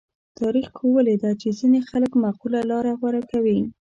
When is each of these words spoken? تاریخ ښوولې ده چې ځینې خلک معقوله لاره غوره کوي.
تاریخ 0.39 0.67
ښوولې 0.77 1.15
ده 1.23 1.31
چې 1.41 1.47
ځینې 1.59 1.79
خلک 1.89 2.11
معقوله 2.23 2.59
لاره 2.71 2.91
غوره 2.99 3.21
کوي. 3.31 3.59